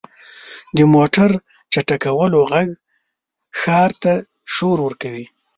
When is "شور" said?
4.53-4.77